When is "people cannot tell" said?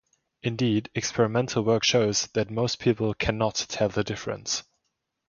2.79-3.87